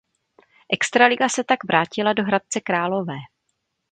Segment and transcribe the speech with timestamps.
[0.69, 3.15] Extraliga tak se vrátila do Hradce Králové.